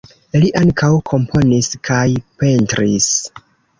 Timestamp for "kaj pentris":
1.91-3.11